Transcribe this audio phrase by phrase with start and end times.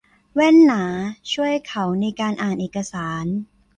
[0.33, 0.83] แว่นหนา
[1.33, 3.25] ช่วยเขาในการอ่านเอกสาร